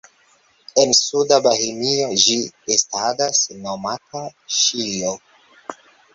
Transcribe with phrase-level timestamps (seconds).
[0.83, 2.39] En suda Bohemio ĝi
[2.77, 4.25] estadas nomata
[4.63, 5.15] "ŝijo".